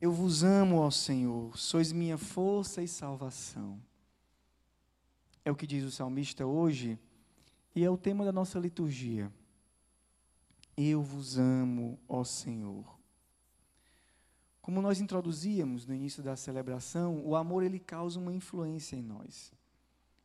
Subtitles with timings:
[0.00, 3.78] Eu vos amo, ó Senhor, sois minha força e salvação.
[5.44, 6.98] É o que diz o salmista hoje,
[7.74, 9.30] e é o tema da nossa liturgia.
[10.74, 12.98] Eu vos amo, ó Senhor.
[14.62, 19.52] Como nós introduzíamos no início da celebração, o amor ele causa uma influência em nós.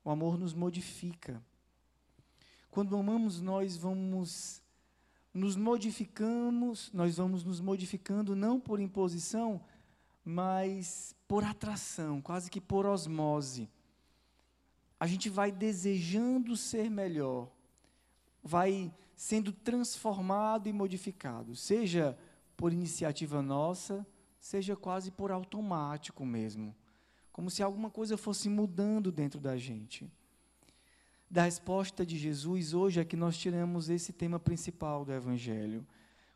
[0.05, 1.43] O amor nos modifica.
[2.71, 4.61] Quando amamos, nós vamos
[5.36, 9.59] nos modificamos, nós vamos nos modificando não por imposição,
[10.23, 13.70] mas por atração, quase que por osmose.
[14.98, 17.52] A gente vai desejando ser melhor,
[18.41, 22.17] vai sendo transformado e modificado, seja
[22.55, 24.08] por iniciativa nossa,
[24.39, 26.73] seja quase por automático mesmo,
[27.33, 30.09] como se alguma coisa fosse mudando dentro da gente
[31.29, 35.85] da resposta de Jesus hoje é que nós tiramos esse tema principal do Evangelho.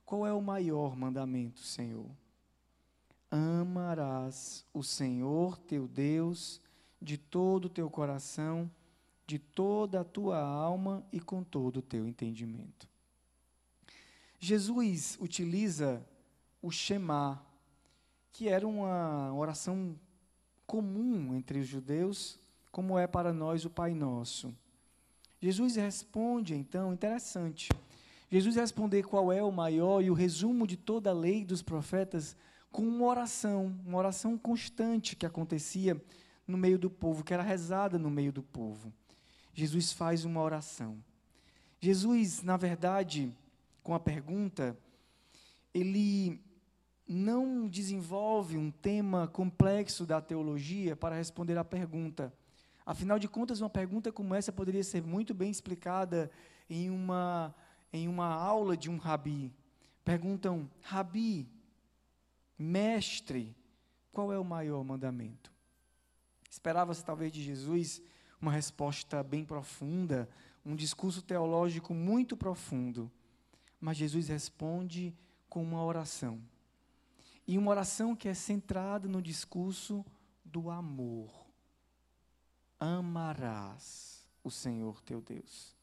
[0.05, 2.09] Qual é o maior mandamento, Senhor?
[3.29, 6.59] Amarás o Senhor teu Deus
[7.01, 8.69] de todo o teu coração,
[9.27, 12.89] de toda a tua alma e com todo o teu entendimento.
[14.39, 16.03] Jesus utiliza
[16.61, 17.45] o Shema,
[18.31, 19.95] que era uma oração
[20.65, 22.39] comum entre os judeus,
[22.71, 24.53] como é para nós o Pai Nosso.
[25.39, 27.69] Jesus responde, então, interessante.
[28.29, 32.35] Jesus responder qual é o maior e o resumo de toda a lei dos profetas
[32.71, 35.99] com uma oração, uma oração constante que acontecia
[36.45, 38.93] no meio do povo, que era rezada no meio do povo.
[39.53, 41.03] Jesus faz uma oração.
[41.79, 43.31] Jesus, na verdade,
[43.81, 44.77] com a pergunta,
[45.73, 46.41] ele
[47.07, 52.31] não desenvolve um tema complexo da teologia para responder à pergunta.
[52.89, 56.31] Afinal de contas, uma pergunta como essa poderia ser muito bem explicada
[56.67, 57.53] em uma,
[57.93, 59.53] em uma aula de um rabi.
[60.03, 61.47] Perguntam, rabi,
[62.57, 63.55] mestre,
[64.11, 65.53] qual é o maior mandamento?
[66.49, 68.01] Esperava-se talvez de Jesus
[68.41, 70.27] uma resposta bem profunda,
[70.65, 73.11] um discurso teológico muito profundo.
[73.79, 75.15] Mas Jesus responde
[75.47, 76.41] com uma oração.
[77.47, 80.03] E uma oração que é centrada no discurso
[80.43, 81.48] do amor
[82.79, 85.75] amarás o Senhor teu Deus.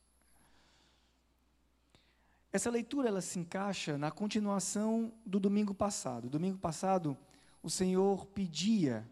[2.53, 6.31] Essa leitura ela se encaixa na continuação do domingo passado.
[6.31, 7.17] Domingo passado,
[7.63, 9.07] o Senhor pedia,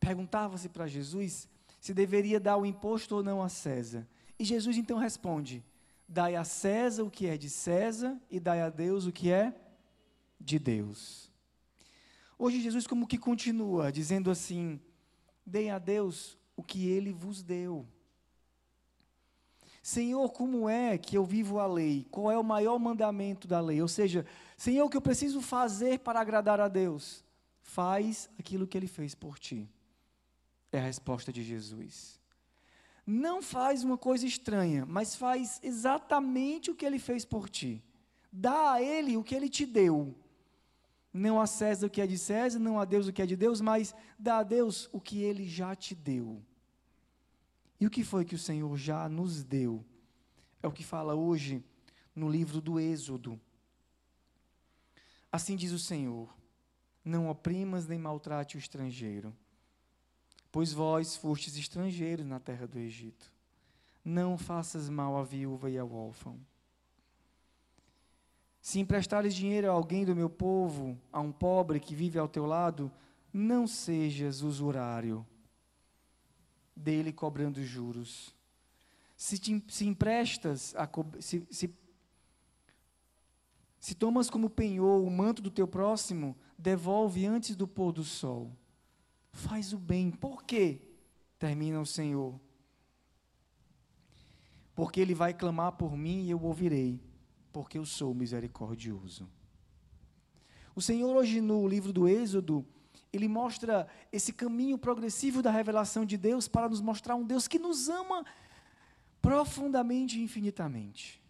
[0.00, 1.48] perguntava-se para Jesus
[1.80, 4.06] se deveria dar o imposto ou não a César.
[4.38, 5.64] E Jesus então responde:
[6.08, 9.54] Dai a César o que é de César e dai a Deus o que é
[10.40, 11.30] de Deus.
[12.36, 14.80] Hoje Jesus como que continua dizendo assim:
[15.48, 17.86] Deem a Deus o que ele vos deu.
[19.82, 22.06] Senhor, como é que eu vivo a lei?
[22.10, 23.80] Qual é o maior mandamento da lei?
[23.80, 24.26] Ou seja,
[24.56, 27.24] Senhor, o que eu preciso fazer para agradar a Deus?
[27.62, 29.66] Faz aquilo que ele fez por ti.
[30.70, 32.20] É a resposta de Jesus.
[33.06, 37.82] Não faz uma coisa estranha, mas faz exatamente o que ele fez por ti.
[38.30, 40.14] Dá a ele o que ele te deu.
[41.12, 43.36] Não a César o que é de César, não a Deus o que é de
[43.36, 46.42] Deus, mas dá a Deus o que ele já te deu.
[47.80, 49.84] E o que foi que o Senhor já nos deu?
[50.62, 51.64] É o que fala hoje
[52.14, 53.40] no livro do Êxodo.
[55.30, 56.28] Assim diz o Senhor:
[57.04, 59.34] Não oprimas nem maltrate o estrangeiro,
[60.50, 63.32] pois vós fostes estrangeiros na terra do Egito.
[64.04, 66.38] Não faças mal à viúva e ao órfão
[68.68, 72.44] se emprestares dinheiro a alguém do meu povo, a um pobre que vive ao teu
[72.44, 72.92] lado,
[73.32, 75.26] não sejas usurário
[76.76, 78.36] dele cobrando juros.
[79.16, 80.86] Se, te, se emprestas, a,
[81.18, 81.74] se, se,
[83.80, 88.54] se tomas como penhor o manto do teu próximo, devolve antes do pôr do sol.
[89.32, 90.10] Faz o bem.
[90.10, 90.82] Por quê?
[91.38, 92.38] Termina o Senhor.
[94.74, 97.07] Porque ele vai clamar por mim e eu ouvirei
[97.58, 99.28] porque eu sou misericordioso.
[100.76, 102.64] O Senhor, hoje no livro do Êxodo,
[103.12, 107.58] ele mostra esse caminho progressivo da revelação de Deus para nos mostrar um Deus que
[107.58, 108.24] nos ama
[109.20, 111.20] profundamente e infinitamente.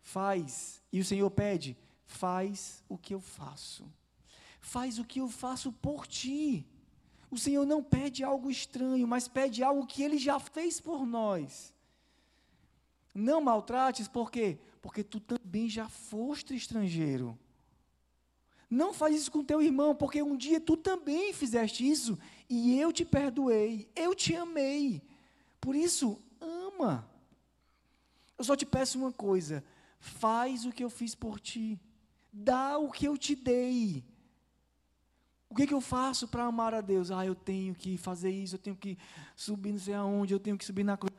[0.00, 1.76] Faz, e o Senhor pede,
[2.06, 3.92] faz o que eu faço.
[4.60, 6.64] Faz o que eu faço por ti.
[7.28, 11.74] O Senhor não pede algo estranho, mas pede algo que Ele já fez por nós.
[13.12, 14.60] Não maltrates, por quê?
[14.80, 17.38] Porque tu também já foste estrangeiro.
[18.70, 22.16] Não faz isso com teu irmão, porque um dia tu também fizeste isso
[22.48, 25.02] e eu te perdoei, eu te amei.
[25.60, 27.08] Por isso, ama.
[28.38, 29.64] Eu só te peço uma coisa:
[29.98, 31.78] faz o que eu fiz por ti.
[32.32, 34.04] Dá o que eu te dei.
[35.48, 37.10] O que, que eu faço para amar a Deus?
[37.10, 38.96] Ah, eu tenho que fazer isso, eu tenho que
[39.34, 41.12] subir não sei aonde, eu tenho que subir na cruz.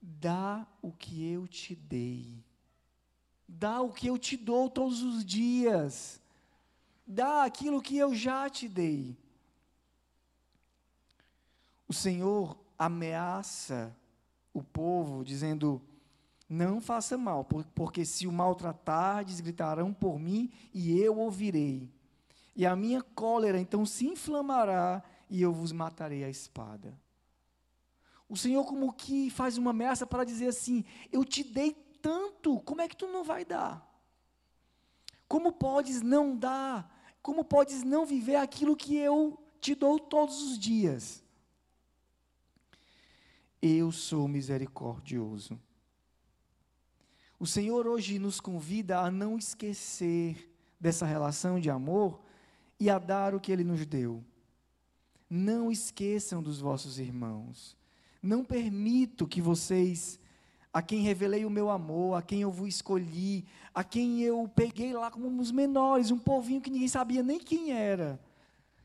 [0.00, 2.44] Dá o que eu te dei.
[3.46, 6.20] Dá o que eu te dou todos os dias.
[7.06, 9.16] Dá aquilo que eu já te dei.
[11.86, 13.94] O Senhor ameaça
[14.54, 15.80] o povo, dizendo:
[16.48, 17.44] Não faça mal,
[17.74, 21.90] porque se o maltratardes, gritarão por mim e eu ouvirei.
[22.54, 26.98] E a minha cólera então se inflamará e eu vos matarei a espada.
[28.28, 32.80] O Senhor, como que faz uma ameaça para dizer assim: Eu te dei tanto, como
[32.82, 33.88] é que tu não vai dar?
[35.28, 37.16] Como podes não dar?
[37.22, 41.22] Como podes não viver aquilo que eu te dou todos os dias?
[43.62, 45.58] Eu sou misericordioso.
[47.38, 52.20] O Senhor hoje nos convida a não esquecer dessa relação de amor
[52.78, 54.24] e a dar o que Ele nos deu.
[55.30, 57.76] Não esqueçam dos vossos irmãos.
[58.20, 60.20] Não permito que vocês,
[60.72, 64.92] a quem revelei o meu amor, a quem eu vos escolhi, a quem eu peguei
[64.94, 68.18] lá como os menores, um povinho que ninguém sabia nem quem era.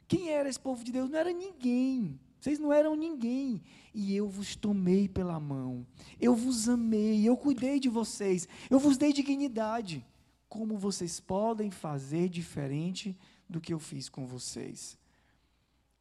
[0.08, 1.10] Quem era esse povo de Deus?
[1.10, 2.20] Não era ninguém.
[2.40, 3.62] Vocês não eram ninguém.
[3.94, 5.86] E eu vos tomei pela mão.
[6.20, 7.28] Eu vos amei.
[7.28, 8.48] Eu cuidei de vocês.
[8.70, 10.06] Eu vos dei dignidade.
[10.48, 13.18] Como vocês podem fazer diferente
[13.50, 14.98] do que eu fiz com vocês?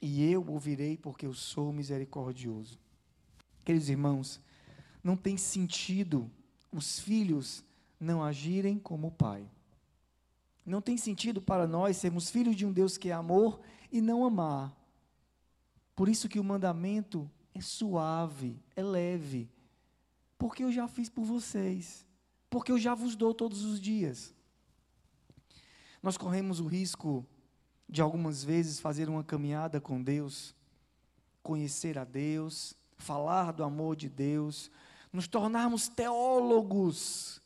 [0.00, 2.78] E eu ouvirei porque eu sou misericordioso.
[3.64, 4.40] Queridos irmãos,
[5.06, 6.29] não tem sentido
[6.73, 7.64] os filhos
[7.99, 9.49] não agirem como o pai.
[10.64, 13.61] Não tem sentido para nós sermos filhos de um Deus que é amor
[13.93, 14.76] e não amar.
[15.94, 19.49] Por isso que o mandamento é suave, é leve.
[20.37, 22.05] Porque eu já fiz por vocês.
[22.50, 24.35] Porque eu já vos dou todos os dias.
[26.03, 27.25] Nós corremos o risco
[27.88, 30.53] de algumas vezes fazer uma caminhada com Deus,
[31.44, 34.69] conhecer a Deus, falar do amor de Deus,
[35.16, 37.40] nos tornarmos teólogos,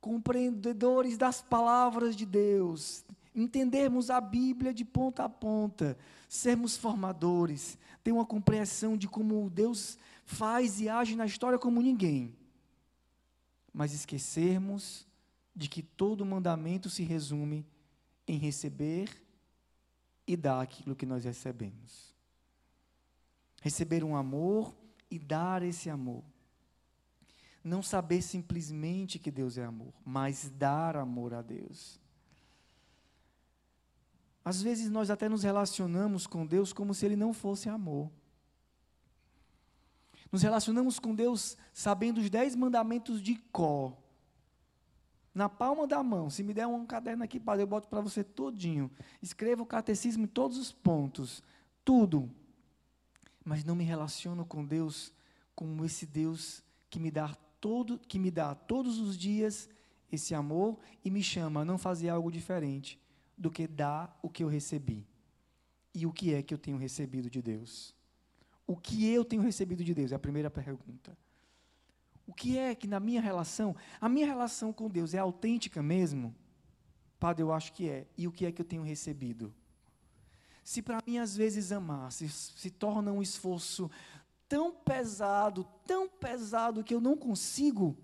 [0.00, 5.96] compreendedores das palavras de Deus, entendermos a Bíblia de ponta a ponta,
[6.28, 9.96] sermos formadores, ter uma compreensão de como Deus
[10.26, 12.34] faz e age na história como ninguém.
[13.72, 15.06] Mas esquecermos
[15.54, 17.64] de que todo mandamento se resume
[18.26, 19.08] em receber
[20.26, 22.12] e dar aquilo que nós recebemos.
[23.62, 24.74] Receber um amor
[25.08, 26.33] e dar esse amor.
[27.64, 31.98] Não saber simplesmente que Deus é amor, mas dar amor a Deus.
[34.44, 38.10] Às vezes nós até nos relacionamos com Deus como se Ele não fosse amor.
[40.30, 43.96] Nos relacionamos com Deus sabendo os dez mandamentos de Có.
[45.34, 46.28] Na palma da mão.
[46.28, 48.90] Se me der um caderno aqui, Padre, eu boto para você todinho.
[49.22, 51.42] Escreva o catecismo em todos os pontos.
[51.82, 52.30] Tudo.
[53.42, 55.12] Mas não me relaciono com Deus
[55.54, 57.34] como esse Deus que me dá
[57.64, 59.70] todo, que me dá todos os dias
[60.12, 63.00] esse amor e me chama a não fazer algo diferente
[63.38, 65.06] do que dar o que eu recebi.
[65.94, 67.94] E o que é que eu tenho recebido de Deus?
[68.66, 70.12] O que eu tenho recebido de Deus?
[70.12, 71.16] É a primeira pergunta.
[72.26, 76.34] O que é que na minha relação, a minha relação com Deus é autêntica mesmo?
[77.18, 78.06] Padre, eu acho que é.
[78.14, 79.54] E o que é que eu tenho recebido?
[80.62, 83.90] Se para mim às vezes amar se, se torna um esforço
[84.48, 87.96] tão pesado, tão pesado que eu não consigo,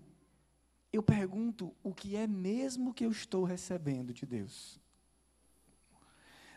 [0.91, 4.79] eu pergunto o que é mesmo que eu estou recebendo de Deus.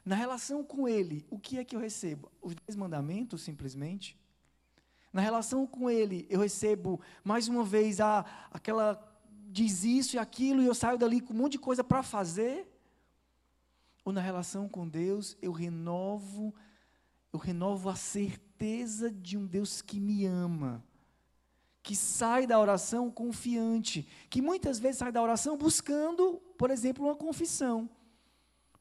[0.05, 2.31] Na relação com Ele, o que é que eu recebo?
[2.43, 4.19] Os dez mandamentos, simplesmente?
[5.13, 9.01] Na relação com Ele, eu recebo, mais uma vez, a, aquela
[9.47, 12.69] diz isso e aquilo, e eu saio dali com um monte de coisa para fazer?
[14.05, 16.55] Ou na relação com Deus, eu renovo,
[17.33, 18.54] eu renovo a certeza
[19.11, 20.85] de um Deus que me ama,
[21.83, 27.17] que sai da oração confiante, que muitas vezes sai da oração buscando, por exemplo, uma
[27.17, 27.89] confissão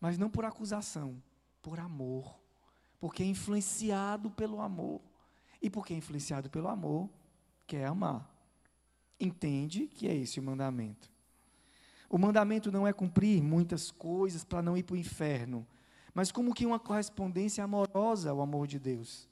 [0.04, 1.16] mas não por acusação,
[1.62, 2.38] por amor.
[3.00, 5.00] Porque é influenciado pelo amor.
[5.62, 7.10] E porque é influenciado pelo amor,
[7.66, 8.30] quer amar.
[9.18, 11.10] Entende que é esse o mandamento.
[12.10, 15.66] O mandamento não é cumprir muitas coisas para não ir para o inferno,
[16.14, 19.30] mas como que uma correspondência amorosa ao amor de Deus.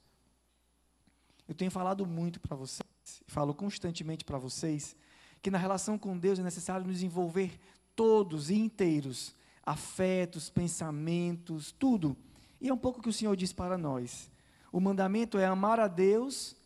[1.52, 4.96] Eu tenho falado muito para vocês, falo constantemente para vocês,
[5.42, 7.60] que na relação com Deus é necessário nos envolver
[7.94, 12.16] todos e inteiros afetos, pensamentos, tudo.
[12.58, 14.30] E é um pouco o que o Senhor diz para nós.
[14.72, 16.56] O mandamento é amar a Deus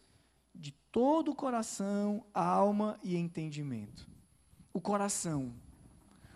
[0.54, 4.08] de todo o coração, alma e entendimento.
[4.72, 5.52] O coração.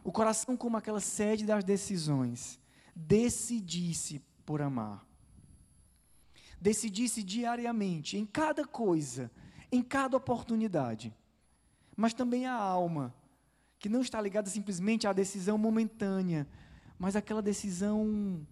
[0.03, 2.59] O coração como aquela sede das decisões.
[2.97, 5.09] Decidisse por amar.
[6.61, 9.31] Decidisse diariamente, em cada coisa,
[9.73, 11.15] em cada oportunidade.
[11.97, 13.15] Mas também a alma,
[13.79, 16.47] que não está ligada simplesmente à decisão momentânea,
[16.99, 18.47] mas aquela decisão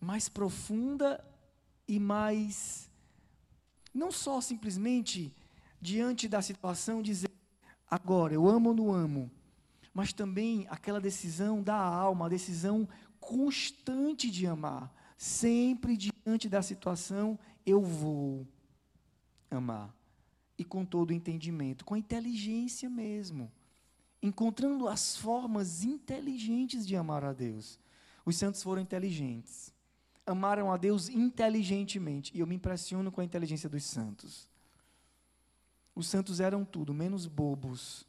[0.00, 1.22] mais profunda
[1.86, 2.90] e mais.
[3.92, 5.34] Não só simplesmente
[5.80, 7.30] diante da situação dizer,
[7.88, 9.30] agora eu amo ou não amo,
[9.92, 12.88] mas também aquela decisão da alma, a decisão
[13.20, 14.92] constante de amar.
[15.16, 18.46] Sempre diante da situação, eu vou
[19.50, 19.94] amar.
[20.56, 23.50] E com todo entendimento, com a inteligência mesmo.
[24.22, 27.78] Encontrando as formas inteligentes de amar a Deus.
[28.24, 29.72] Os santos foram inteligentes.
[30.26, 32.32] Amaram a Deus inteligentemente.
[32.34, 34.48] E eu me impressiono com a inteligência dos santos.
[35.94, 38.06] Os santos eram tudo, menos bobos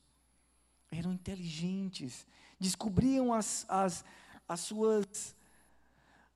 [0.92, 2.26] eram inteligentes,
[2.60, 4.06] descobriam as, as,
[4.48, 5.36] as, suas,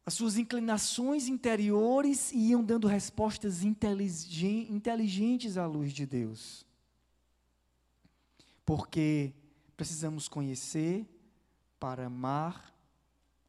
[0.09, 6.65] as suas inclinações interiores iam dando respostas inteligentes à luz de Deus.
[8.65, 9.31] Porque
[9.77, 11.05] precisamos conhecer
[11.79, 12.75] para amar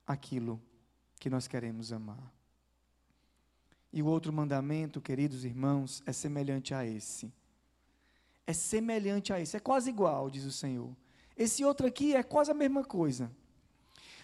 [0.07, 0.61] aquilo
[1.19, 2.31] que nós queremos amar.
[3.91, 7.33] E o outro mandamento, queridos irmãos, é semelhante a esse
[8.47, 10.95] é semelhante a esse, é quase igual, diz o Senhor.
[11.37, 13.31] Esse outro aqui é quase a mesma coisa.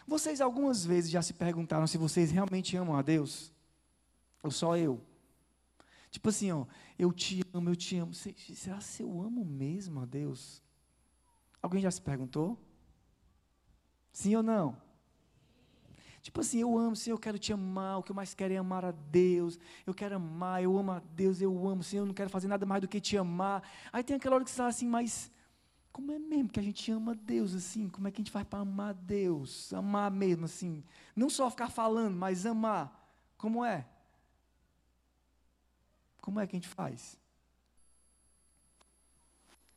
[0.07, 3.53] Vocês algumas vezes já se perguntaram se vocês realmente amam a Deus?
[4.43, 5.03] Ou só eu?
[6.11, 6.65] Tipo assim, ó,
[6.99, 8.15] eu te amo, eu te amo.
[8.15, 10.63] Será que eu amo mesmo a Deus?
[11.61, 12.57] Alguém já se perguntou?
[14.13, 14.77] Sim ou não?
[16.23, 18.57] Tipo assim, eu amo, Senhor, eu quero te amar, o que eu mais quero é
[18.57, 19.59] amar a Deus.
[19.87, 22.65] Eu quero amar, eu amo a Deus, eu amo, Senhor, eu não quero fazer nada
[22.65, 23.63] mais do que te amar.
[23.93, 25.31] Aí tem aquela hora que você fala assim, mas
[25.97, 27.89] como é mesmo que a gente ama Deus assim?
[27.89, 29.73] Como é que a gente faz para amar Deus?
[29.73, 30.85] Amar mesmo assim.
[31.15, 33.11] Não só ficar falando, mas amar.
[33.39, 33.87] Como é?
[36.21, 37.19] Como é que a gente faz?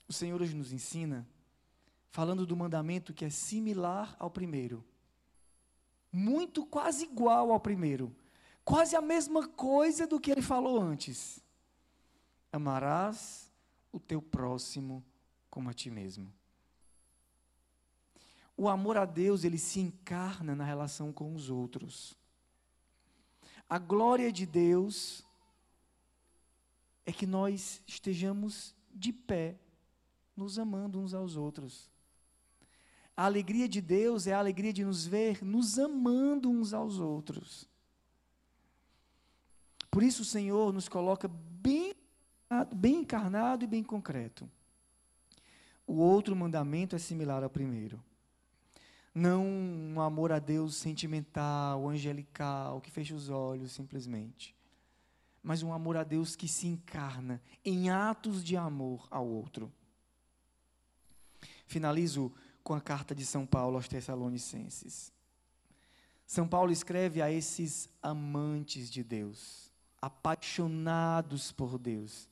[0.10, 1.26] O Senhor hoje nos ensina,
[2.12, 4.84] falando do mandamento que é similar ao primeiro
[6.12, 8.16] muito quase igual ao primeiro.
[8.64, 11.40] Quase a mesma coisa do que ele falou antes.
[12.52, 13.52] Amarás
[13.92, 15.04] o teu próximo
[15.50, 16.32] como a ti mesmo.
[18.56, 22.18] O amor a Deus, ele se encarna na relação com os outros.
[23.70, 25.24] A glória de Deus
[27.06, 29.58] é que nós estejamos de pé,
[30.36, 31.90] nos amando uns aos outros.
[33.16, 37.68] A alegria de Deus é a alegria de nos ver nos amando uns aos outros.
[39.92, 41.96] Por isso o Senhor nos coloca bem,
[42.76, 44.50] bem encarnado e bem concreto.
[45.90, 48.00] O outro mandamento é similar ao primeiro.
[49.12, 54.56] Não um amor a Deus sentimental, angelical, que fecha os olhos simplesmente.
[55.42, 59.74] Mas um amor a Deus que se encarna em atos de amor ao outro.
[61.66, 62.32] Finalizo
[62.64, 65.12] com a carta de São Paulo aos Tessalonicenses.
[66.24, 72.30] São Paulo escreve a esses amantes de Deus, apaixonados por Deus,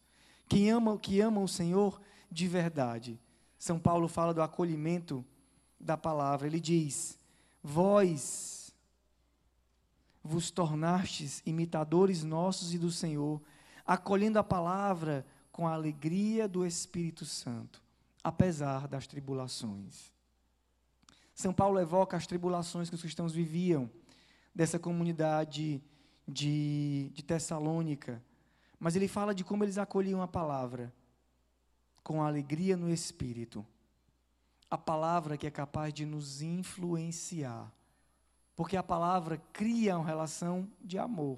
[0.47, 1.99] que amam, que amam o Senhor
[2.31, 3.19] de verdade.
[3.67, 5.25] São Paulo fala do acolhimento
[5.77, 6.47] da palavra.
[6.47, 7.19] Ele diz:
[7.61, 8.73] Vós
[10.23, 13.41] vos tornastes imitadores nossos e do Senhor,
[13.85, 17.83] acolhendo a palavra com a alegria do Espírito Santo,
[18.23, 20.13] apesar das tribulações.
[21.35, 23.91] São Paulo evoca as tribulações que os cristãos viviam
[24.55, 25.83] dessa comunidade
[26.25, 28.23] de, de Tessalônica.
[28.79, 30.93] Mas ele fala de como eles acolhiam a palavra
[32.07, 33.65] com alegria no espírito.
[34.71, 37.69] A palavra que é capaz de nos influenciar.
[38.55, 41.37] Porque a palavra cria uma relação de amor.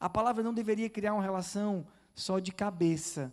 [0.00, 3.30] A palavra não deveria criar uma relação só de cabeça.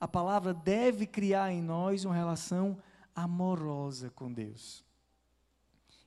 [0.00, 2.76] A palavra deve criar em nós uma relação
[3.14, 4.84] amorosa com Deus.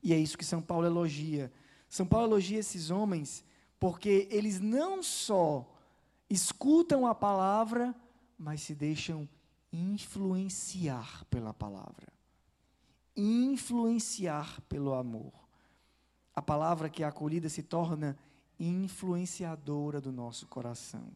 [0.03, 1.49] E é isso que São Paulo elogia.
[1.87, 3.41] São Paulo elogia esses homens
[3.79, 5.65] porque eles não só
[6.29, 7.95] escutam a palavra,
[8.37, 9.29] mas se deixam
[9.71, 12.11] influenciar pela palavra.
[13.15, 15.33] Influenciar pelo amor.
[16.33, 18.17] A palavra que é acolhida se torna
[18.59, 21.11] influenciadora do nosso coração.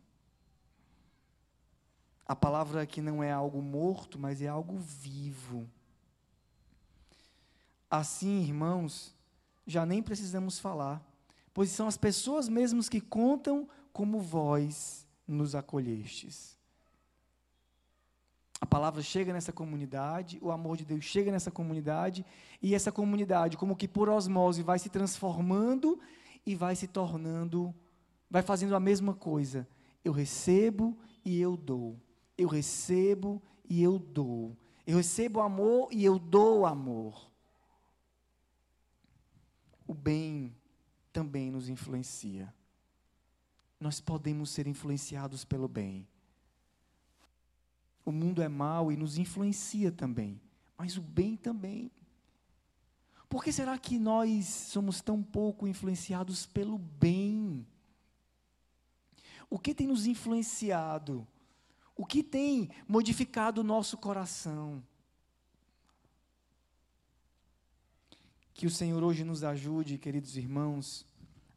[2.26, 5.70] A palavra que não é algo morto, mas é algo vivo.
[7.90, 9.14] Assim, irmãos,
[9.66, 11.04] já nem precisamos falar,
[11.54, 16.55] pois são as pessoas mesmas que contam como vós nos acolhestes.
[18.60, 22.26] A palavra chega nessa comunidade, o amor de Deus chega nessa comunidade,
[22.62, 26.00] e essa comunidade, como que por osmose, vai se transformando
[26.46, 27.76] e vai se tornando,
[28.30, 29.68] vai fazendo a mesma coisa.
[30.04, 32.00] Eu recebo e eu dou.
[32.38, 34.56] Eu recebo e eu dou.
[34.86, 37.30] Eu recebo amor e eu dou amor.
[39.88, 40.56] O bem
[41.12, 42.54] também nos influencia.
[43.80, 46.08] Nós podemos ser influenciados pelo bem.
[48.06, 50.40] O mundo é mau e nos influencia também,
[50.78, 51.92] mas o bem também.
[53.28, 57.66] Por que será que nós somos tão pouco influenciados pelo bem?
[59.50, 61.28] O que tem nos influenciado?
[61.96, 64.84] O que tem modificado o nosso coração?
[68.54, 71.08] Que o Senhor hoje nos ajude, queridos irmãos,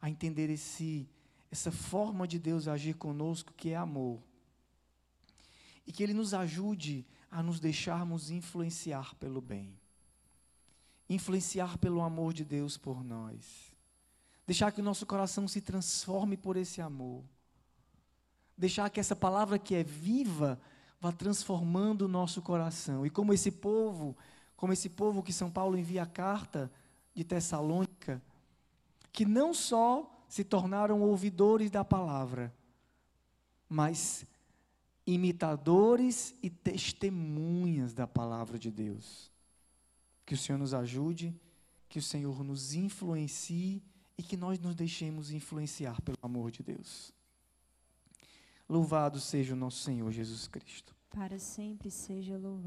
[0.00, 1.06] a entender esse,
[1.50, 4.22] essa forma de Deus agir conosco, que é amor
[5.88, 9.74] e que Ele nos ajude a nos deixarmos influenciar pelo bem,
[11.08, 13.74] influenciar pelo amor de Deus por nós,
[14.46, 17.24] deixar que o nosso coração se transforme por esse amor,
[18.54, 20.60] deixar que essa palavra que é viva
[21.00, 23.06] vá transformando o nosso coração.
[23.06, 24.14] E como esse povo,
[24.56, 26.70] como esse povo que São Paulo envia a carta
[27.14, 28.22] de Tessalônica,
[29.10, 32.54] que não só se tornaram ouvidores da palavra,
[33.70, 34.26] mas
[35.08, 39.32] imitadores e testemunhas da palavra de Deus.
[40.26, 41.34] Que o Senhor nos ajude,
[41.88, 43.82] que o Senhor nos influencie
[44.18, 47.10] e que nós nos deixemos influenciar pelo amor de Deus.
[48.68, 50.94] Louvado seja o nosso Senhor Jesus Cristo.
[51.08, 52.66] Para sempre seja louvado.